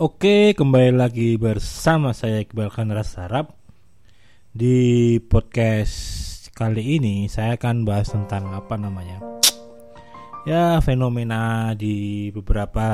Oke, 0.00 0.56
kembali 0.56 0.96
lagi 0.96 1.36
bersama 1.36 2.16
saya 2.16 2.40
Iqbal 2.40 2.72
Khandra 2.72 3.04
Sarap. 3.04 3.52
Di 4.48 5.20
podcast 5.20 6.48
kali 6.56 6.96
ini 6.96 7.28
saya 7.28 7.60
akan 7.60 7.84
bahas 7.84 8.08
tentang 8.08 8.56
apa 8.56 8.80
namanya? 8.80 9.20
Ya 10.48 10.80
fenomena 10.80 11.76
di 11.76 12.32
beberapa 12.32 12.88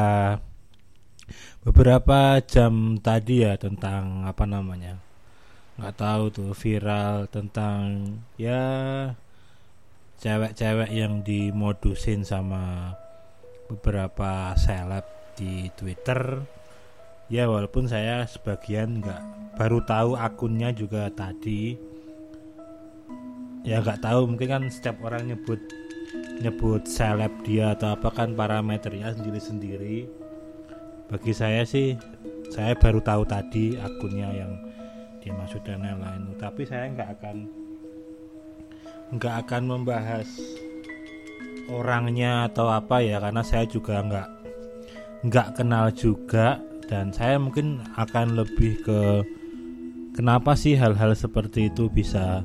beberapa 1.62 2.42
jam 2.42 2.98
tadi 2.98 3.46
ya 3.46 3.54
tentang 3.54 4.26
apa 4.26 4.42
namanya? 4.42 4.98
Nggak 5.78 6.02
tahu 6.02 6.22
tuh 6.34 6.50
viral 6.50 7.30
tentang 7.30 8.10
ya 8.34 8.66
cewek-cewek 10.18 10.90
yang 10.90 11.22
dimodusin 11.22 12.26
sama 12.26 12.90
beberapa 13.70 14.50
seleb 14.58 15.06
di 15.38 15.70
Twitter 15.78 16.57
ya 17.28 17.44
walaupun 17.44 17.84
saya 17.84 18.24
sebagian 18.24 19.04
nggak 19.04 19.22
baru 19.60 19.84
tahu 19.84 20.16
akunnya 20.16 20.72
juga 20.72 21.12
tadi. 21.12 21.76
Ya 23.68 23.84
nggak 23.84 24.00
tahu 24.00 24.32
mungkin 24.32 24.48
kan 24.48 24.62
setiap 24.72 25.04
orang 25.04 25.28
nyebut 25.28 25.60
nyebut 26.40 26.88
seleb 26.88 27.32
dia 27.44 27.76
atau 27.76 27.92
apa 27.92 28.08
kan 28.08 28.32
parameternya 28.32 29.12
sendiri-sendiri. 29.12 30.08
Bagi 31.08 31.32
saya 31.36 31.64
sih 31.68 31.96
saya 32.48 32.72
baru 32.72 33.04
tahu 33.04 33.22
tadi 33.28 33.76
akunnya 33.76 34.32
yang 34.32 34.52
dimaksud 35.20 35.60
dan 35.68 35.84
lain-lain. 35.84 36.32
Tapi 36.40 36.64
saya 36.64 36.88
nggak 36.88 37.10
akan 37.20 37.36
nggak 39.08 39.34
akan 39.44 39.62
membahas 39.68 40.28
orangnya 41.68 42.48
atau 42.48 42.72
apa 42.72 43.04
ya 43.04 43.20
karena 43.20 43.44
saya 43.44 43.68
juga 43.68 44.00
nggak 44.00 44.28
nggak 45.28 45.48
kenal 45.60 45.92
juga 45.92 46.60
dan 46.88 47.12
saya 47.12 47.36
mungkin 47.36 47.84
akan 47.94 48.34
lebih 48.40 48.80
ke 48.80 49.00
kenapa 50.16 50.56
sih 50.56 50.74
hal-hal 50.74 51.12
seperti 51.12 51.68
itu 51.68 51.92
bisa 51.92 52.40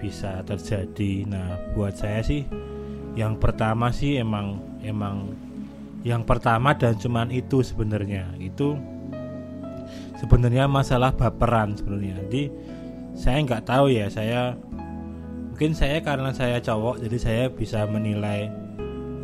bisa 0.00 0.40
terjadi. 0.42 1.28
Nah 1.28 1.60
buat 1.76 1.94
saya 1.94 2.24
sih 2.24 2.48
yang 3.14 3.36
pertama 3.36 3.92
sih 3.92 4.16
emang 4.16 4.58
emang 4.80 5.36
yang 6.02 6.24
pertama 6.24 6.72
dan 6.72 6.96
cuman 6.96 7.28
itu 7.28 7.60
sebenarnya. 7.60 8.32
Itu 8.40 8.80
sebenarnya 10.16 10.66
masalah 10.66 11.12
baperan 11.12 11.76
sebenarnya. 11.76 12.24
Jadi 12.26 12.42
saya 13.12 13.44
nggak 13.44 13.64
tahu 13.68 13.92
ya 13.92 14.08
saya 14.08 14.56
mungkin 15.52 15.72
saya 15.72 16.04
karena 16.04 16.36
saya 16.36 16.60
cowok 16.60 17.00
jadi 17.00 17.16
saya 17.16 17.44
bisa 17.48 17.88
menilai 17.88 18.52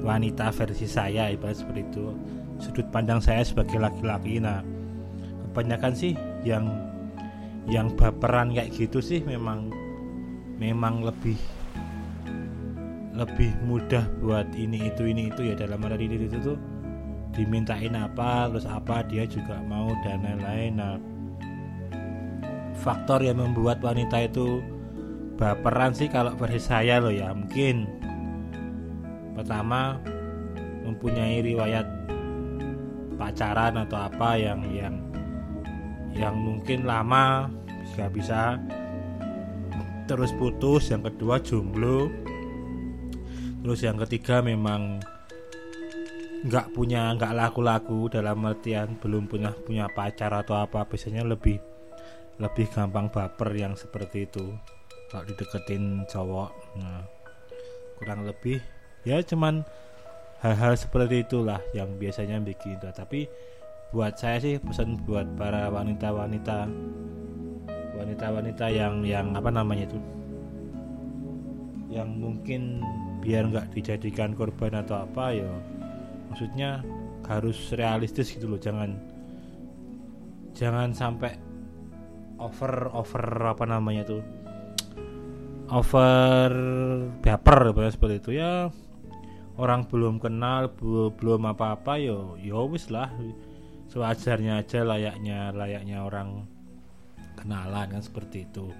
wanita 0.01 0.49
versi 0.49 0.89
saya 0.89 1.29
ibarat 1.29 1.61
seperti 1.61 1.85
itu 1.93 2.09
sudut 2.63 2.87
pandang 2.95 3.19
saya 3.19 3.43
sebagai 3.43 3.83
laki-laki. 3.83 4.39
Nah 4.39 4.63
kebanyakan 5.51 5.93
sih 5.99 6.15
yang 6.47 6.71
yang 7.67 7.91
baperan 7.99 8.55
kayak 8.55 8.71
gitu 8.71 9.03
sih 9.03 9.19
memang 9.27 9.75
memang 10.63 11.03
lebih 11.03 11.37
lebih 13.13 13.53
mudah 13.67 14.07
buat 14.23 14.47
ini 14.55 14.89
itu 14.95 15.11
ini 15.11 15.29
itu. 15.29 15.51
Ya 15.51 15.55
dalam 15.59 15.83
arti 15.83 16.07
itu, 16.07 16.31
itu 16.31 16.39
tuh 16.39 16.59
dimintain 17.35 17.93
apa 17.99 18.47
terus 18.49 18.65
apa 18.71 19.03
dia 19.11 19.27
juga 19.27 19.59
mau 19.67 19.91
dan 20.07 20.23
lain-lain. 20.23 20.73
Nah 20.79 20.95
faktor 22.79 23.27
yang 23.27 23.43
membuat 23.43 23.83
wanita 23.83 24.31
itu 24.31 24.63
baperan 25.37 25.91
sih 25.91 26.07
kalau 26.07 26.35
versi 26.39 26.63
saya 26.63 27.03
loh 27.03 27.11
ya 27.11 27.35
mungkin 27.35 27.91
pertama 29.35 29.99
mempunyai 30.87 31.41
riwayat 31.41 31.87
pacaran 33.23 33.79
atau 33.87 34.11
apa 34.11 34.35
yang 34.35 34.67
yang 34.75 34.95
yang 36.11 36.35
mungkin 36.35 36.83
lama 36.83 37.47
bisa 37.87 38.11
bisa 38.11 38.41
terus 40.11 40.35
putus. 40.35 40.91
Yang 40.91 41.15
kedua 41.15 41.39
jomblo. 41.39 42.11
Terus 43.63 43.81
yang 43.87 43.95
ketiga 44.03 44.43
memang 44.43 44.99
nggak 46.43 46.75
punya 46.75 47.15
nggak 47.15 47.39
laku-laku 47.39 48.11
dalam 48.11 48.43
artian 48.43 48.99
belum 48.99 49.31
punya 49.31 49.55
punya 49.63 49.87
pacar 49.87 50.35
atau 50.35 50.59
apa. 50.59 50.83
Biasanya 50.83 51.23
lebih 51.23 51.63
lebih 52.43 52.67
gampang 52.75 53.07
baper 53.07 53.55
yang 53.55 53.79
seperti 53.79 54.27
itu. 54.27 54.51
Kalau 55.15 55.23
dideketin 55.31 56.03
cowok 56.11 56.51
nah 56.75 57.07
kurang 58.03 58.27
lebih. 58.27 58.59
Ya 59.07 59.23
cuman 59.23 59.63
hal-hal 60.43 60.75
seperti 60.75 61.23
itulah 61.23 61.63
yang 61.73 61.95
biasanya 61.97 62.43
bikin 62.43 62.77
itu. 62.77 62.91
Tapi 62.91 63.31
buat 63.95 64.19
saya 64.19 64.43
sih 64.43 64.59
pesan 64.59 64.99
buat 65.07 65.25
para 65.39 65.71
wanita-wanita 65.71 66.67
wanita-wanita 67.93 68.67
yang 68.73 69.07
yang 69.07 69.37
apa 69.39 69.53
namanya 69.53 69.87
itu 69.87 70.01
yang 71.93 72.09
mungkin 72.19 72.81
biar 73.21 73.53
nggak 73.53 73.71
dijadikan 73.77 74.33
korban 74.33 74.81
atau 74.81 75.05
apa 75.05 75.37
ya 75.37 75.47
maksudnya 76.33 76.81
harus 77.29 77.71
realistis 77.77 78.35
gitu 78.35 78.51
loh. 78.51 78.59
Jangan 78.59 78.97
jangan 80.57 80.91
sampai 80.91 81.37
over 82.41 82.91
over 82.91 83.25
apa 83.47 83.65
namanya 83.69 84.09
tuh 84.09 84.25
over 85.71 86.51
baper 87.23 87.71
seperti 87.93 88.17
itu. 88.19 88.31
Ya 88.41 88.73
orang 89.63 89.87
belum 89.87 90.19
kenal 90.19 90.75
belum 91.15 91.47
apa-apa 91.47 91.95
yo 92.03 92.35
yo 92.43 92.67
wis 92.67 92.91
lah. 92.91 93.07
Sewajarnya 93.87 94.59
aja 94.59 94.83
layaknya 94.83 95.55
layaknya 95.55 96.03
orang 96.03 96.43
kenalan 97.39 97.87
kan 97.95 98.03
seperti 98.03 98.43
itu. 98.51 98.75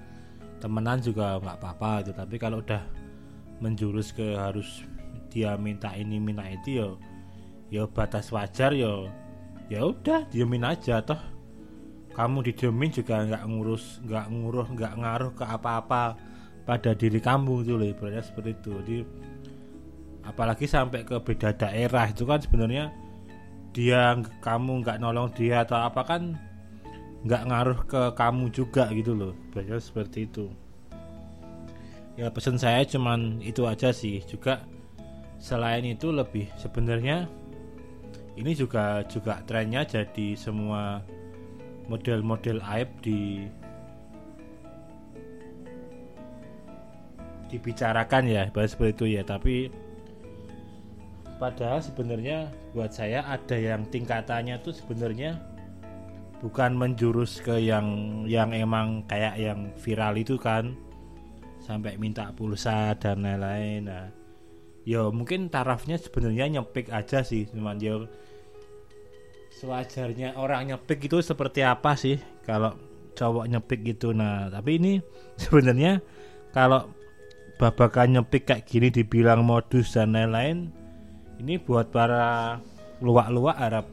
Temenan 0.59 0.99
juga 0.99 1.39
nggak 1.39 1.59
apa-apa 1.63 2.03
itu 2.03 2.11
tapi 2.11 2.35
kalau 2.43 2.59
udah 2.59 2.83
menjurus 3.63 4.11
ke 4.11 4.35
harus 4.35 4.83
dia 5.31 5.55
minta 5.55 5.95
ini 5.95 6.19
minta 6.19 6.43
itu 6.51 6.83
yo 6.83 6.89
yo 7.71 7.87
batas 7.87 8.35
wajar 8.35 8.75
yo 8.75 9.07
ya 9.71 9.87
udah 9.87 10.27
diemin 10.35 10.67
aja 10.67 10.99
toh. 10.99 11.21
Kamu 12.13 12.45
didiemin 12.45 12.91
juga 12.91 13.23
nggak 13.23 13.45
ngurus 13.47 14.03
nggak 14.03 14.27
nguruh 14.35 14.69
nggak 14.75 14.95
ngaruh 14.99 15.33
ke 15.33 15.45
apa-apa 15.47 16.19
pada 16.67 16.91
diri 16.93 17.23
kamu 17.23 17.63
itu 17.63 17.79
loh 17.79 17.89
seperti 18.19 18.51
itu. 18.59 18.71
Jadi 18.83 18.99
apalagi 20.23 20.71
sampai 20.71 21.03
ke 21.03 21.19
beda 21.19 21.55
daerah 21.55 22.07
itu 22.11 22.23
kan 22.23 22.39
sebenarnya 22.39 22.95
dia 23.73 24.21
kamu 24.45 24.85
nggak 24.85 25.01
nolong 25.01 25.33
dia 25.33 25.65
atau 25.65 25.81
apa 25.81 26.05
kan 26.05 26.37
nggak 27.23 27.43
ngaruh 27.49 27.81
ke 27.87 28.03
kamu 28.19 28.51
juga 28.51 28.91
gitu 28.93 29.15
loh. 29.15 29.33
Berarti 29.55 29.79
seperti 29.79 30.19
itu. 30.27 30.47
Ya 32.19 32.29
pesan 32.29 32.61
saya 32.61 32.85
cuman 32.85 33.41
itu 33.41 33.65
aja 33.65 33.95
sih. 33.95 34.21
Juga 34.29 34.63
selain 35.41 35.83
itu 35.87 36.13
lebih 36.13 36.51
sebenarnya 36.61 37.27
ini 38.37 38.53
juga 38.53 39.03
juga 39.09 39.41
trennya 39.49 39.85
jadi 39.85 40.37
semua 40.37 41.01
model-model 41.89 42.63
aib 42.63 42.89
di 43.03 43.49
dibicarakan 47.53 48.25
ya 48.29 48.43
bahas 48.53 48.75
seperti 48.77 48.93
itu 48.93 49.05
ya. 49.17 49.23
Tapi 49.25 49.71
padahal 51.43 51.83
sebenarnya 51.83 52.55
buat 52.71 52.95
saya 52.95 53.27
ada 53.27 53.59
yang 53.59 53.83
tingkatannya 53.91 54.63
tuh 54.63 54.71
sebenarnya 54.71 55.43
bukan 56.39 56.79
menjurus 56.79 57.43
ke 57.43 57.59
yang 57.59 58.23
yang 58.31 58.55
emang 58.55 59.03
kayak 59.11 59.35
yang 59.43 59.75
viral 59.83 60.15
itu 60.15 60.39
kan. 60.39 60.79
Sampai 61.63 61.99
minta 61.99 62.31
pulsa 62.35 62.95
dan 62.95 63.27
lain-lain. 63.27 63.91
Nah 63.91 64.07
yo 64.87 65.11
mungkin 65.11 65.51
tarafnya 65.51 65.99
sebenarnya 65.99 66.47
nyepik 66.63 66.95
aja 66.95 67.27
sih. 67.27 67.51
Cuman 67.51 67.83
yo 67.83 68.07
sewajarnya 69.59 70.39
orang 70.39 70.71
nyepik 70.71 71.11
itu 71.11 71.19
seperti 71.23 71.67
apa 71.67 71.99
sih 71.99 72.23
kalau 72.47 72.79
cowok 73.19 73.51
nyepik 73.51 73.83
gitu. 73.83 74.15
Nah 74.15 74.47
tapi 74.47 74.79
ini 74.79 74.93
sebenarnya 75.43 75.99
kalau 76.55 76.87
babakan 77.59 78.19
nyepik 78.23 78.47
kayak 78.47 78.67
gini 78.67 78.95
dibilang 78.95 79.43
modus 79.43 79.95
dan 79.95 80.15
lain-lain 80.15 80.82
ini 81.43 81.59
buat 81.59 81.91
para 81.91 82.63
luak-luak 83.03 83.59
Arab 83.59 83.87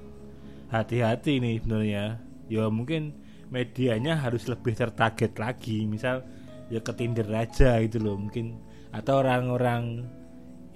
hati-hati 0.69 1.41
nih 1.41 1.57
sebenarnya. 1.57 2.05
Ya 2.45 2.69
mungkin 2.69 3.17
medianya 3.49 4.21
harus 4.21 4.45
lebih 4.45 4.77
tertarget 4.77 5.33
lagi. 5.41 5.89
Misal 5.89 6.21
ya 6.69 6.77
ke 6.77 6.93
Tinder 6.93 7.25
aja 7.33 7.81
gitu 7.81 7.97
loh 7.97 8.21
mungkin. 8.21 8.61
Atau 8.93 9.25
orang-orang 9.25 10.05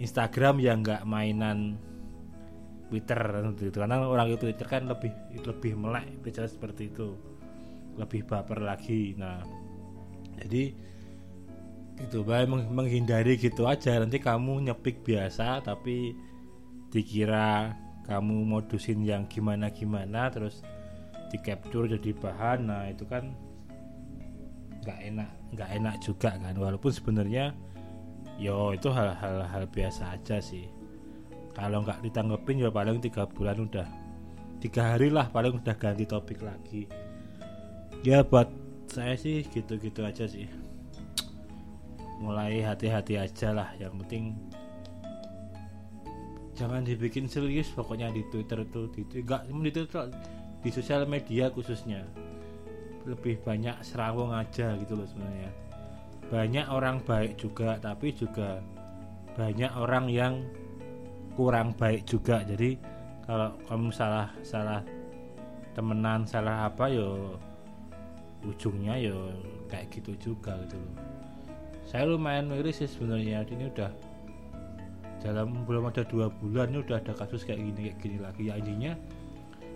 Instagram 0.01 0.57
yang 0.57 0.81
nggak 0.81 1.05
mainan 1.05 1.77
Twitter 2.89 3.21
gitu. 3.53 3.77
Karena 3.77 4.01
orang 4.01 4.33
itu 4.33 4.49
Twitter 4.49 4.65
kan 4.65 4.89
lebih 4.89 5.13
lebih 5.45 5.77
melek 5.77 6.25
bicara 6.25 6.49
seperti 6.49 6.89
itu. 6.89 7.13
Lebih 8.01 8.25
baper 8.25 8.65
lagi 8.65 9.13
nah. 9.13 9.45
Jadi 10.41 10.73
gitu 12.01 12.25
baik 12.25 12.49
menghindari 12.49 13.37
gitu 13.37 13.69
aja. 13.69 14.01
Nanti 14.01 14.17
kamu 14.17 14.65
nyepik 14.73 15.05
biasa 15.05 15.61
tapi 15.61 16.32
dikira 16.93 17.73
kamu 18.05 18.45
modusin 18.45 19.01
yang 19.01 19.25
gimana 19.25 19.73
gimana 19.73 20.29
terus 20.29 20.61
di 21.33 21.41
capture 21.41 21.89
jadi 21.89 22.13
bahan 22.13 22.69
nah 22.69 22.85
itu 22.85 23.09
kan 23.09 23.33
nggak 24.83 24.99
enak 25.09 25.29
nggak 25.53 25.69
enak 25.79 25.95
juga 26.01 26.35
kan. 26.35 26.55
Walaupun 26.57 26.91
sebenarnya 26.91 27.53
yo 28.41 28.73
itu 28.73 28.89
hal-hal 28.89 29.45
hal 29.45 29.63
biasa 29.69 30.17
aja 30.17 30.41
sih. 30.41 30.67
Kalau 31.53 31.85
nggak 31.85 32.01
ditanggepin 32.01 32.65
ya 32.65 32.69
paling 32.73 32.97
tiga 32.99 33.29
bulan 33.29 33.61
udah 33.61 33.87
tiga 34.57 34.97
hari 34.97 35.13
lah 35.13 35.29
paling 35.29 35.61
udah 35.61 35.75
ganti 35.77 36.03
topik 36.09 36.41
lagi. 36.41 36.89
Ya 38.01 38.25
buat 38.25 38.49
saya 38.89 39.15
sih 39.15 39.45
gitu-gitu 39.47 40.03
aja 40.03 40.25
sih. 40.25 40.49
Mulai 42.19 42.65
hati-hati 42.65 43.21
aja 43.21 43.53
lah 43.53 43.69
yang 43.77 43.95
penting 44.03 44.35
jangan 46.53 46.85
dibikin 46.85 47.25
serius 47.25 47.69
pokoknya 47.73 48.13
di 48.13 48.21
Twitter 48.29 48.61
itu 48.61 48.89
di 48.93 49.01
enggak 49.21 49.49
di 49.49 49.71
Twitter 49.73 50.05
di 50.63 50.69
sosial 50.69 51.03
media 51.09 51.49
khususnya. 51.49 52.05
Lebih 53.03 53.43
banyak 53.43 53.83
serawong 53.83 54.31
aja 54.31 54.79
gitu 54.79 54.95
loh 54.95 55.03
sebenarnya. 55.03 55.51
Banyak 56.31 56.65
orang 56.71 57.03
baik 57.03 57.35
juga 57.35 57.75
tapi 57.81 58.15
juga 58.15 58.63
banyak 59.35 59.71
orang 59.75 60.07
yang 60.07 60.33
kurang 61.35 61.75
baik 61.75 62.07
juga. 62.07 62.45
Jadi 62.47 62.79
kalau 63.27 63.51
kamu 63.67 63.89
salah 63.91 64.29
salah 64.45 64.81
temenan 65.73 66.23
salah 66.23 66.69
apa 66.69 66.85
yo 66.87 67.35
ujungnya 68.45 68.99
yo 69.01 69.33
kayak 69.67 69.89
gitu 69.89 70.15
juga 70.31 70.55
gitu 70.63 70.77
loh. 70.79 70.95
Saya 71.83 72.07
lumayan 72.07 72.47
miris 72.47 72.79
sih 72.79 72.87
sebenarnya. 72.87 73.43
Ini 73.43 73.67
udah 73.73 74.12
dalam 75.23 75.63
belum 75.63 75.87
ada 75.87 76.03
dua 76.03 76.27
bulan 76.27 76.75
ini 76.75 76.83
udah 76.83 76.99
ada 76.99 77.15
kasus 77.15 77.47
kayak 77.47 77.63
gini 77.63 77.79
kayak 77.89 77.97
gini 78.03 78.17
lagi. 78.19 78.43
Ya 78.51 78.59
intinya 78.59 78.91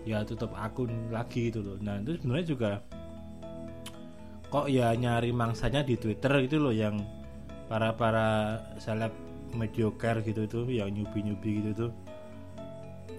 ya 0.04 0.20
tutup 0.22 0.52
akun 0.52 0.92
lagi 1.08 1.48
gitu 1.48 1.64
loh. 1.64 1.76
Nah 1.80 1.98
itu 2.04 2.20
sebenarnya 2.20 2.46
juga 2.46 2.70
kok 4.48 4.68
ya 4.68 4.92
nyari 4.92 5.32
mangsanya 5.32 5.80
di 5.84 5.96
Twitter 5.96 6.32
gitu 6.44 6.60
loh 6.60 6.72
yang 6.72 7.00
para 7.68 7.92
para 7.96 8.60
seleb 8.80 9.12
mediocre 9.56 10.20
gitu 10.24 10.44
tuh 10.44 10.64
yang 10.68 10.92
nyubi 10.92 11.24
nyubi 11.24 11.50
gitu 11.64 11.88
tuh 11.88 11.92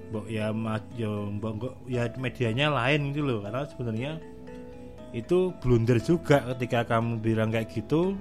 Bok 0.09 0.25
ya 0.25 0.49
mat 0.49 0.81
mbok 0.97 1.85
ya 1.85 2.09
medianya 2.17 2.73
lain 2.73 3.13
gitu 3.13 3.21
loh. 3.21 3.39
Karena 3.45 3.61
sebenarnya 3.69 4.11
itu 5.13 5.53
blunder 5.61 6.01
juga 6.01 6.41
ketika 6.53 6.85
kamu 6.85 7.21
bilang 7.21 7.49
kayak 7.53 7.69
gitu 7.73 8.17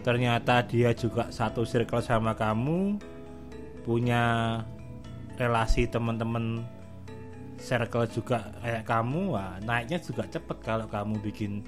ternyata 0.00 0.64
dia 0.64 0.92
juga 0.96 1.28
satu 1.28 1.64
circle 1.64 2.00
sama 2.00 2.32
kamu 2.32 2.96
punya 3.84 4.56
relasi 5.36 5.88
teman-teman 5.88 6.64
circle 7.60 8.08
juga 8.08 8.48
kayak 8.64 8.88
kamu 8.88 9.36
wah 9.36 9.60
naiknya 9.64 10.00
juga 10.00 10.24
cepet 10.24 10.58
kalau 10.64 10.88
kamu 10.88 11.20
bikin 11.20 11.60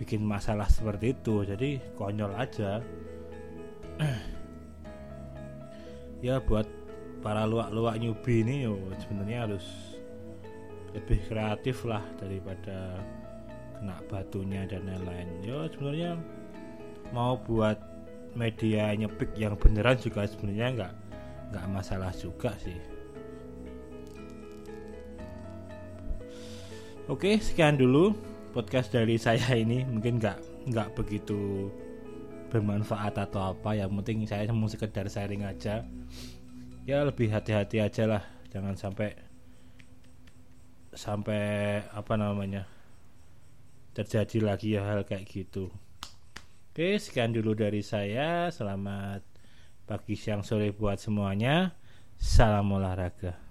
bikin 0.00 0.24
masalah 0.24 0.64
seperti 0.64 1.12
itu. 1.12 1.44
Jadi 1.44 1.76
konyol 2.00 2.32
aja. 2.32 2.80
Ya 6.20 6.36
buat 6.36 6.68
para 7.24 7.48
luak-luak 7.48 7.96
newbie 7.96 8.44
ini 8.44 8.68
yo 8.68 8.76
sebenarnya 9.00 9.48
harus 9.48 9.64
lebih 10.92 11.16
kreatif 11.32 11.80
lah 11.88 12.04
daripada 12.20 13.00
kena 13.80 13.96
batunya 14.04 14.68
dan 14.68 14.84
lain-lain. 14.84 15.40
Yo 15.40 15.64
sebenarnya 15.72 16.20
mau 17.10 17.38
buat 17.38 17.78
media 18.38 18.94
nyepik 18.94 19.34
yang 19.34 19.58
beneran 19.58 19.98
juga 19.98 20.26
sebenarnya 20.26 20.68
nggak 20.74 20.92
nggak 21.50 21.66
masalah 21.70 22.14
juga 22.14 22.54
sih. 22.62 22.78
Oke 27.10 27.42
sekian 27.42 27.74
dulu 27.74 28.14
podcast 28.54 28.94
dari 28.94 29.18
saya 29.18 29.58
ini. 29.58 29.82
Mungkin 29.82 30.22
nggak 30.22 30.70
nggak 30.70 30.88
begitu 30.94 31.70
bermanfaat 32.54 33.18
atau 33.18 33.50
apa. 33.50 33.74
Ya 33.74 33.90
penting 33.90 34.26
saya 34.30 34.46
mau 34.54 34.70
sekedar 34.70 35.10
sharing 35.10 35.42
aja. 35.42 35.82
Ya 36.86 37.02
lebih 37.02 37.34
hati-hati 37.34 37.82
aja 37.82 38.06
lah. 38.06 38.22
Jangan 38.54 38.78
sampai 38.78 39.14
sampai 40.94 41.42
apa 41.90 42.14
namanya 42.18 42.66
terjadi 43.94 44.38
lagi 44.42 44.74
ya 44.78 44.86
hal 44.86 45.02
kayak 45.06 45.26
gitu 45.26 45.70
oke 46.70 47.02
sekian 47.02 47.34
dulu 47.34 47.58
dari 47.58 47.82
saya. 47.82 48.46
Selamat 48.54 49.26
pagi 49.90 50.14
siang 50.14 50.46
sore 50.46 50.70
buat 50.70 51.02
semuanya. 51.02 51.74
Salam 52.14 52.70
olahraga 52.70 53.49